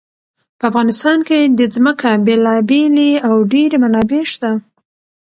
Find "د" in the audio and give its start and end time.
1.57-1.61